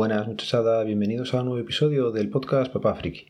[0.00, 3.26] Buenas muchachada, bienvenidos a un nuevo episodio del podcast Papá Friki.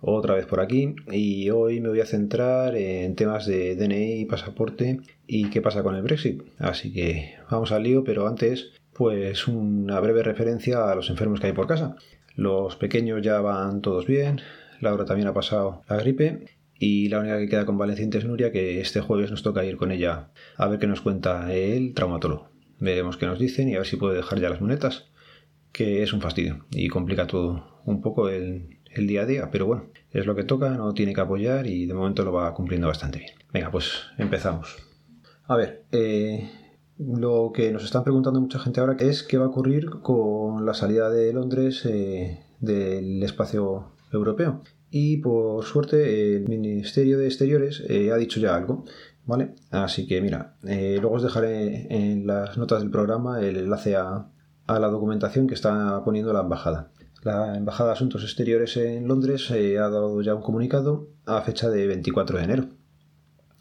[0.00, 4.24] Otra vez por aquí y hoy me voy a centrar en temas de DNI y
[4.24, 6.44] pasaporte y qué pasa con el Brexit.
[6.60, 11.48] Así que vamos al lío, pero antes pues una breve referencia a los enfermos que
[11.48, 11.96] hay por casa.
[12.36, 14.40] Los pequeños ya van todos bien,
[14.80, 16.46] Laura también ha pasado la gripe
[16.78, 19.90] y la única que queda convaleciente es Nuria, que este jueves nos toca ir con
[19.90, 22.48] ella a ver qué nos cuenta el traumatólogo.
[22.78, 25.08] Veremos qué nos dicen y a ver si puede dejar ya las muletas,
[25.76, 29.90] que es un fastidio y complica todo un poco el, día a día, pero bueno,
[30.10, 33.18] es lo que toca, no tiene que apoyar y de momento lo va cumpliendo bastante
[33.18, 33.32] bien.
[33.52, 34.74] Venga, pues empezamos.
[35.44, 36.50] A ver, eh,
[36.96, 40.72] lo que nos están preguntando mucha gente ahora es qué va a ocurrir con la
[40.72, 44.62] salida de Londres eh, del espacio europeo.
[44.90, 48.86] Y por suerte el Ministerio de Exteriores eh, ha dicho ya algo.
[49.26, 49.56] ¿Vale?
[49.72, 54.30] Así que mira, luego os dejaré en las notas del programa el enlace a,
[54.66, 56.90] a, la documentación que está poniendo la embajada.
[57.22, 61.68] La Embajada de Asuntos Exteriores en Londres eh, ha dado ya un comunicado a fecha
[61.68, 62.68] de 24 de enero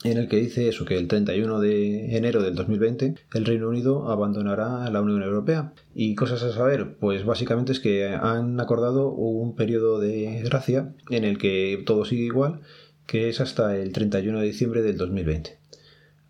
[0.05, 4.09] en el que dice eso, que el 31 de enero del 2020 el Reino Unido
[4.11, 5.73] abandonará la Unión Europea.
[5.93, 11.23] Y cosas a saber, pues básicamente es que han acordado un periodo de gracia en
[11.23, 12.61] el que todo sigue igual,
[13.07, 15.57] que es hasta el 31 de diciembre del 2020.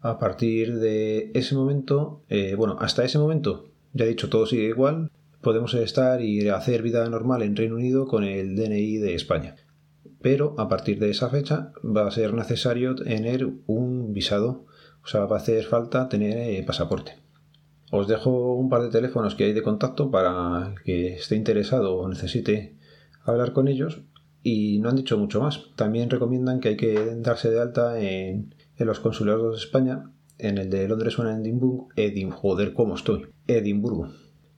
[0.01, 4.65] A partir de ese momento, eh, bueno, hasta ese momento, ya he dicho, todo sigue
[4.65, 5.09] igual,
[5.41, 9.55] podemos estar y hacer vida normal en Reino Unido con el DNI de España
[10.25, 14.65] pero a partir de esa fecha va a ser necesario tener un visado,
[15.03, 17.19] o sea, va a hacer falta tener eh, pasaporte.
[17.91, 22.09] Os dejo un par de teléfonos que hay de contacto para que esté interesado o
[22.09, 22.75] necesite
[23.23, 24.01] hablar con ellos
[24.41, 25.65] y no han dicho mucho más.
[25.75, 30.09] También recomiendan que hay que darse de alta en, los consulados de España,
[30.47, 33.27] en el de Londres o en Edimburgo, Edimburgo, joder, ¿cómo estoy?
[33.47, 34.09] Edimburgo,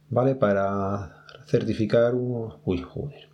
[0.10, 0.36] ¿vale?
[0.36, 2.54] Para certificar un...
[2.66, 3.28] Uy, joder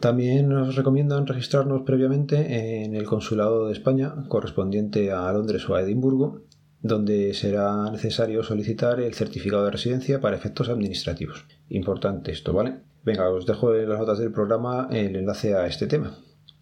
[0.00, 5.80] también nos recomiendan registrarnos previamente en el Consulado de España correspondiente a Londres o a
[5.80, 6.42] Edimburgo,
[6.82, 11.46] donde será necesario solicitar el certificado de residencia para efectos administrativos.
[11.70, 12.82] Importante esto, ¿vale?
[13.04, 16.18] Venga, os dejo en las notas del programa el enlace a este tema.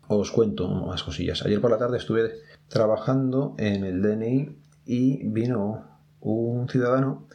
[0.08, 1.44] Os cuento más cosillas.
[1.44, 2.32] Ayer por la tarde estuve
[2.68, 5.86] trabajando en el DNI y vino
[6.20, 7.26] un ciudadano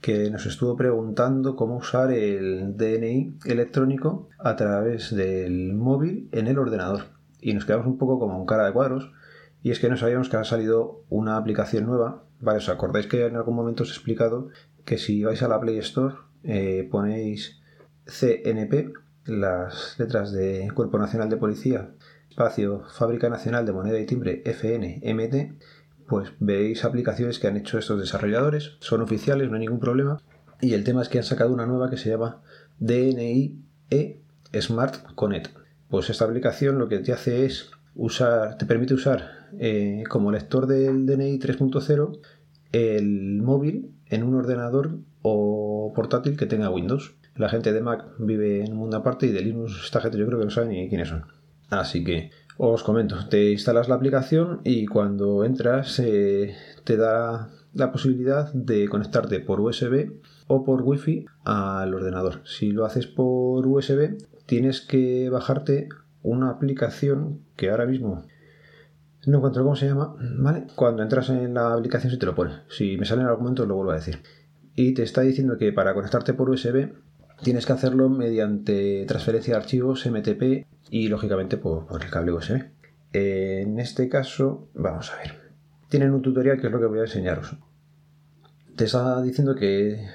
[0.00, 6.58] que nos estuvo preguntando cómo usar el DNI electrónico a través del móvil en el
[6.58, 7.06] ordenador.
[7.40, 9.12] Y nos quedamos un poco como un cara de cuadros.
[9.62, 12.24] Y es que no sabíamos que ha salido una aplicación nueva.
[12.40, 14.48] Vale, os acordáis que en algún momento os he explicado
[14.84, 16.14] que si vais a la Play Store
[16.44, 17.60] eh, ponéis
[18.06, 18.92] CNP,
[19.28, 21.90] las letras de Cuerpo Nacional de Policía,
[22.28, 25.62] espacio Fábrica Nacional de Moneda y Timbre FNMT,
[26.06, 30.18] pues veis aplicaciones que han hecho estos desarrolladores, son oficiales, no hay ningún problema.
[30.60, 32.42] Y el tema es que han sacado una nueva que se llama
[32.78, 34.22] DNI E
[34.60, 35.56] Smart Connect.
[35.88, 40.66] Pues esta aplicación lo que te hace es usar, te permite usar eh, como lector
[40.66, 42.20] del DNI 3.0
[42.72, 47.14] el móvil en un ordenador o portátil que tenga Windows.
[47.38, 50.26] La gente de Mac vive en un mundo aparte y de Linux esta gente yo
[50.26, 51.24] creo que no sabe ni quiénes son.
[51.70, 57.92] Así que os comento, te instalas la aplicación y cuando entras eh, te da la
[57.92, 60.14] posibilidad de conectarte por USB
[60.48, 62.40] o por Wi-Fi al ordenador.
[62.44, 65.88] Si lo haces por USB, tienes que bajarte
[66.22, 68.24] una aplicación que ahora mismo
[69.26, 70.66] no encuentro cómo se llama, ¿vale?
[70.74, 72.62] Cuando entras en la aplicación se te lo pone.
[72.68, 74.22] Si me sale en algún momento lo vuelvo a decir.
[74.74, 76.90] Y te está diciendo que para conectarte por USB
[77.42, 82.66] tienes que hacerlo mediante transferencia de archivos MTP y lógicamente por, el cable USB.
[83.12, 85.52] en este caso, vamos a ver.
[85.88, 87.56] Tienen un tutorial que es lo que voy a enseñaros.
[88.76, 90.06] Te está diciendo que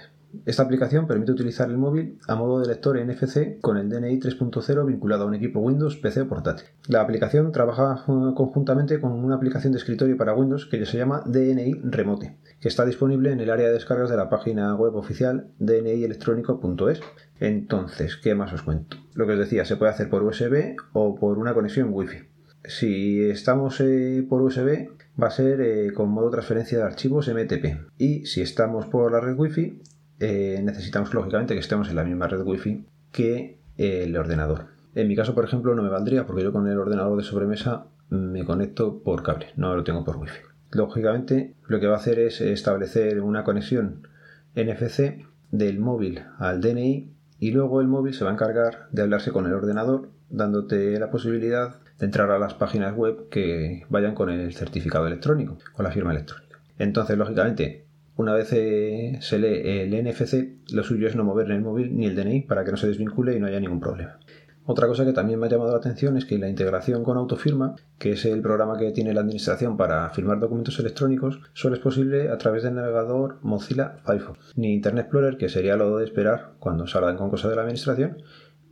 [0.45, 4.85] esta aplicación permite utilizar el móvil a modo de lector NFC con el DNI 3.0
[4.85, 6.68] vinculado a un equipo Windows, PC o portátil.
[6.88, 11.81] La aplicación trabaja conjuntamente con una aplicación de escritorio para Windows que se llama DNI
[11.83, 17.01] Remote, que está disponible en el área de descargas de la página web oficial dnielectrónico.es.
[17.39, 18.97] Entonces, ¿qué más os cuento?
[19.13, 22.18] Lo que os decía, se puede hacer por USB o por una conexión Wi-Fi.
[22.65, 24.88] Si estamos eh, por USB,
[25.21, 27.91] va a ser eh, con modo transferencia de archivos MTP.
[27.97, 29.81] Y si estamos por la red Wi-Fi,
[30.19, 34.68] eh, necesitamos lógicamente que estemos en la misma red wifi que el ordenador.
[34.95, 37.86] En mi caso, por ejemplo, no me valdría porque yo con el ordenador de sobremesa
[38.10, 40.39] me conecto por cable, no lo tengo por wifi.
[40.71, 44.07] Lógicamente, lo que va a hacer es establecer una conexión
[44.56, 49.31] NFC del móvil al DNI y luego el móvil se va a encargar de hablarse
[49.31, 54.30] con el ordenador, dándote la posibilidad de entrar a las páginas web que vayan con
[54.30, 56.60] el certificado electrónico, con la firma electrónica.
[56.77, 61.56] Entonces, lógicamente, una vez eh, se lee el NFC, lo suyo es no mover ni
[61.56, 64.19] el móvil ni el DNI para que no se desvincule y no haya ningún problema.
[64.65, 67.75] Otra cosa que también me ha llamado la atención es que la integración con Autofirma,
[68.00, 72.30] que es el programa que tiene la administración para firmar documentos electrónicos, solo es posible
[72.30, 74.54] a través del navegador Mozilla Firefox.
[74.56, 78.19] Ni Internet Explorer, que sería lo de esperar cuando salgan con cosas de la administración,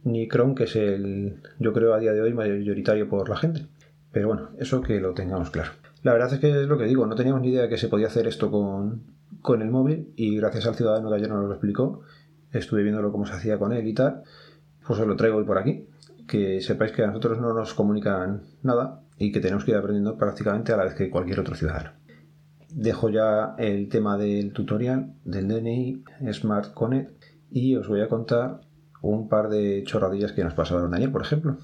[0.05, 3.67] ni Chrome, que es el, yo creo, a día de hoy mayoritario por la gente.
[4.13, 5.71] Pero bueno, eso que lo tengamos claro.
[6.03, 7.89] La verdad es que es lo que digo, no teníamos ni idea de que se
[7.89, 9.03] podía hacer esto con,
[9.41, 12.01] con el móvil y gracias al ciudadano que ayer nos lo explicó,
[12.51, 14.23] estuve viéndolo cómo se hacía con él y tal,
[14.85, 15.87] pues os lo traigo hoy por aquí.
[16.27, 20.17] Que sepáis que a nosotros no nos comunican nada y que tenemos que ir aprendiendo
[20.17, 21.91] prácticamente a la vez que cualquier otro ciudadano.
[22.73, 28.61] Dejo ya el tema del tutorial del DNI Smart Connect y os voy a contar
[29.01, 31.57] un par de chorradillas que nos pasaron ayer, por ejemplo.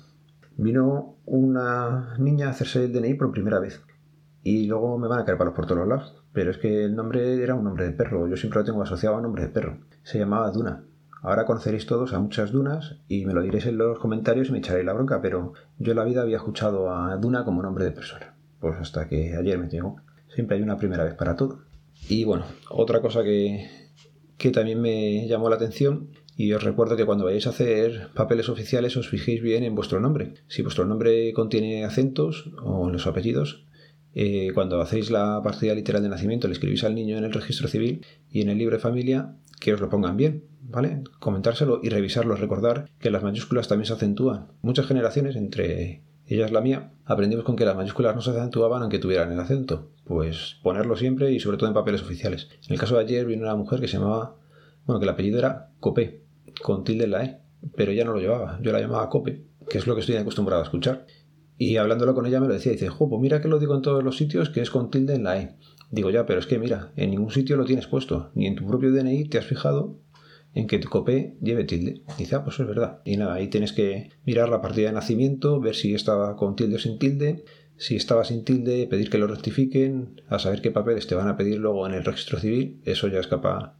[0.57, 3.81] Vino una niña a hacerse el DNI por primera vez
[4.43, 6.15] y luego me van a caer palos por todos los lados.
[6.33, 9.15] Pero es que el nombre era un nombre de perro, yo siempre lo tengo asociado
[9.15, 9.77] a un nombre de perro.
[10.03, 10.83] Se llamaba Duna.
[11.21, 14.59] Ahora conoceréis todos a muchas dunas y me lo diréis en los comentarios y me
[14.59, 17.91] echaréis la bronca, pero yo en la vida había escuchado a Duna como nombre de
[17.91, 18.35] persona.
[18.59, 19.97] Pues hasta que ayer me llegó.
[20.33, 21.59] Siempre hay una primera vez para todo.
[22.07, 23.67] Y bueno, otra cosa que,
[24.37, 28.47] que también me llamó la atención y os recuerdo que cuando vayáis a hacer papeles
[28.47, 30.35] oficiales os fijéis bien en vuestro nombre.
[30.47, 33.65] Si vuestro nombre contiene acentos o los apellidos,
[34.13, 37.67] eh, cuando hacéis la partida literal de nacimiento le escribís al niño en el registro
[37.67, 41.03] civil y en el libro de familia que os lo pongan bien, ¿vale?
[41.19, 44.47] Comentárselo y revisarlo, recordar que las mayúsculas también se acentúan.
[44.61, 48.99] Muchas generaciones, entre ellas la mía, aprendimos con que las mayúsculas no se acentuaban aunque
[48.99, 49.91] tuvieran el acento.
[50.03, 52.49] Pues ponerlo siempre y sobre todo en papeles oficiales.
[52.67, 54.35] En el caso de ayer vino una mujer que se llamaba,
[54.85, 56.21] bueno, que el apellido era Copé,
[56.61, 57.39] con tilde en la E,
[57.75, 60.61] pero ella no lo llevaba, yo la llamaba Cope, que es lo que estoy acostumbrado
[60.61, 61.05] a escuchar.
[61.57, 63.81] Y hablándolo con ella me lo decía, dice, jo, pues mira que lo digo en
[63.81, 65.55] todos los sitios que es con tilde en la E.
[65.89, 68.67] Digo, ya, pero es que mira, en ningún sitio lo tienes puesto, ni en tu
[68.67, 69.99] propio DNI te has fijado
[70.53, 72.01] en que tu copé lleve tilde.
[72.17, 73.01] Dice, ah, pues es verdad.
[73.05, 76.75] Y nada, ahí tienes que mirar la partida de nacimiento, ver si estaba con tilde
[76.75, 77.45] o sin tilde.
[77.77, 81.37] Si estaba sin tilde, pedir que lo rectifiquen, a saber qué papeles te van a
[81.37, 82.81] pedir luego en el registro civil.
[82.85, 83.77] Eso ya escapa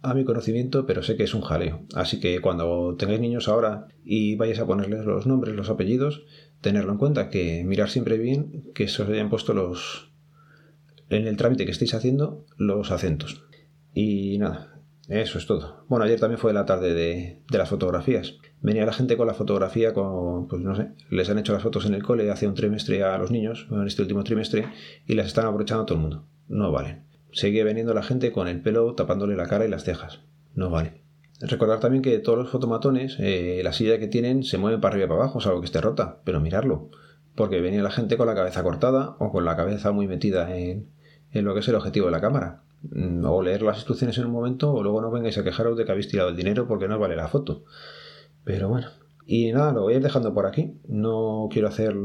[0.00, 1.82] a mi conocimiento, pero sé que es un jaleo.
[1.94, 6.24] Así que cuando tengáis niños ahora y vayáis a ponerles los nombres, los apellidos,
[6.62, 10.10] tenerlo en cuenta, que mirar siempre bien que se os hayan puesto los
[11.10, 13.44] en el trámite que estéis haciendo los acentos.
[13.92, 15.84] Y nada, eso es todo.
[15.88, 18.38] Bueno, ayer también fue la tarde de, de, las fotografías.
[18.62, 21.84] Venía la gente con la fotografía, con, pues no sé, les han hecho las fotos
[21.84, 24.68] en el cole hace un trimestre a los niños, en este último trimestre,
[25.06, 26.26] y las están aprovechando a todo el mundo.
[26.48, 27.04] No valen.
[27.32, 30.20] Sigue veniendo la gente con el pelo tapándole la cara y las cejas.
[30.54, 31.01] No vale.
[31.42, 35.06] Recordar también que todos los fotomatones, eh, la silla que tienen se mueve para arriba
[35.06, 36.90] y para abajo, salvo que esté rota, pero mirarlo.
[37.34, 40.88] Porque venía la gente con la cabeza cortada o con la cabeza muy metida en,
[41.32, 42.62] en lo que es el objetivo de la cámara.
[42.90, 45.84] Mm, o leer las instrucciones en un momento o luego no vengáis a quejaros de
[45.84, 47.64] que habéis tirado el dinero porque no vale la foto.
[48.44, 48.88] Pero bueno.
[49.26, 50.74] Y nada, lo voy a ir dejando por aquí.
[50.86, 51.96] No quiero hacer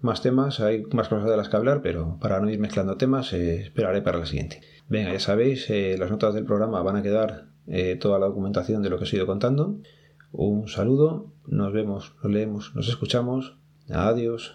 [0.00, 3.32] más temas, hay más cosas de las que hablar, pero para no ir mezclando temas
[3.32, 4.60] eh, esperaré para la siguiente.
[4.88, 8.82] Venga, ya sabéis, eh, las notas del programa van a quedar eh, toda la documentación
[8.82, 9.76] de lo que os he ido contando.
[10.32, 13.56] Un saludo, nos vemos, nos leemos, nos escuchamos.
[13.88, 14.54] Adiós.